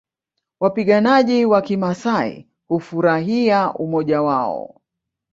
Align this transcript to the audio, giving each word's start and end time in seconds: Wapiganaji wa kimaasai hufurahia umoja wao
Wapiganaji 0.59 1.45
wa 1.45 1.61
kimaasai 1.61 2.47
hufurahia 2.67 3.73
umoja 3.73 4.21
wao 4.21 4.81